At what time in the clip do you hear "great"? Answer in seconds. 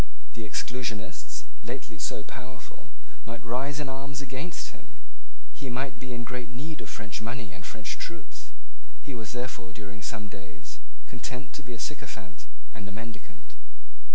6.25-6.49